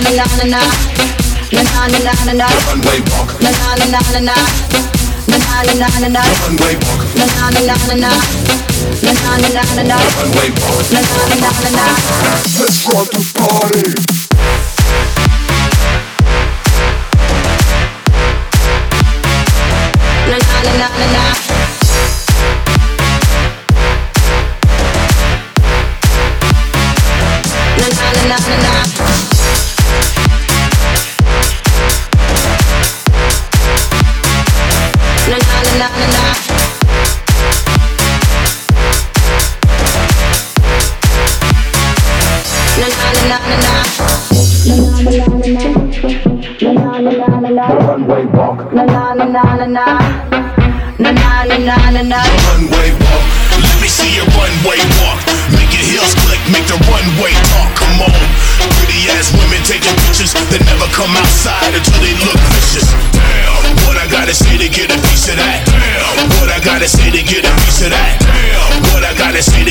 [0.00, 0.60] na na na na
[1.52, 5.88] na na na na na runway walk, na na na na na na na na
[6.00, 8.10] na na runway walk, na na na na na
[9.02, 10.92] na na na na na runway walk.
[10.92, 11.86] na na na na na
[12.58, 14.98] Let's rock the party.
[20.28, 21.24] na na na na na na
[27.88, 29.07] na na na na
[53.60, 55.22] Let me see your runway walk.
[55.54, 57.74] Make your heels click, make the runway talk.
[57.76, 58.07] Come on.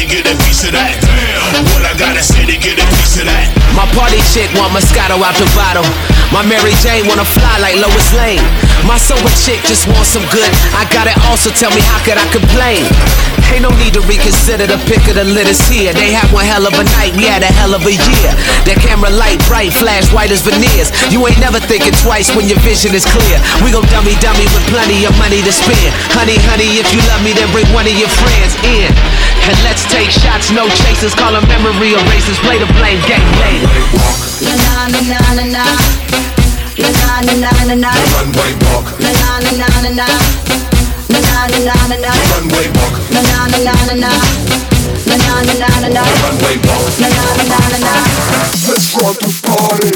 [0.07, 0.95] Get a piece of that?
[1.03, 3.51] Damn, what I gotta say to get a piece of that?
[3.75, 5.85] My party chick want Moscato out the bottle.
[6.31, 8.41] My Mary Jane wanna fly like Lois Lane.
[8.87, 10.49] My sober chick just wants some good.
[10.73, 12.87] I got it also tell me how could I complain?
[13.51, 15.95] Ain't no need to reconsider the pick of the litters here.
[15.95, 18.29] They had one hell of a night, we had a hell of a year.
[18.67, 20.91] That camera light bright, flash white as veneers.
[21.11, 23.39] You ain't never thinking twice when your vision is clear.
[23.63, 25.91] We gon' dummy dummy with plenty of money to spend.
[26.11, 28.91] Honey, honey, if you love me, then bring one of your friends in.
[29.47, 33.71] And let's take shots, no chasers, call them memory erasers, play the blame game later.
[34.43, 35.63] La na na na na.
[36.83, 36.89] La
[37.23, 37.91] na na na na.
[38.19, 38.87] Runway walk.
[38.99, 40.07] La na na na na.
[41.07, 42.11] La na na na na.
[42.35, 42.95] Runway walk.
[43.11, 44.11] Na na na na.
[45.07, 46.03] Na na na na na na.
[46.27, 46.99] Runway walk.
[46.99, 47.93] Na na na na na.
[48.67, 49.95] Let's start the party.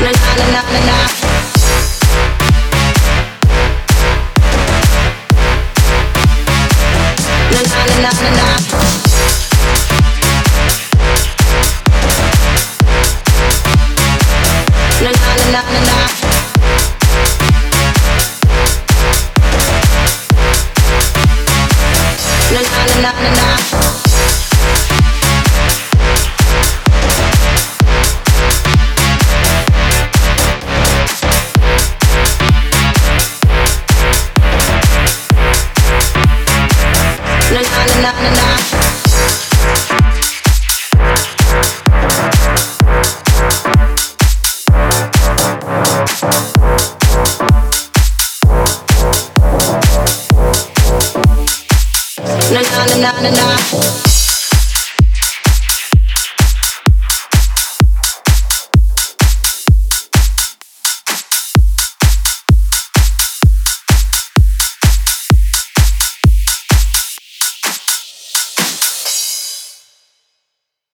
[0.00, 1.21] Na na na na na
[8.02, 8.32] na na
[23.02, 24.11] na na
[37.52, 38.12] na na na
[53.20, 54.11] na na